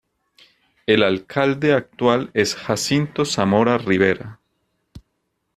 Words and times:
El 0.87 1.03
alcalde 1.03 1.73
actual 1.73 2.31
es 2.33 2.55
Jacinto 2.55 3.23
Zamora 3.23 3.77
Rivera. 3.77 4.39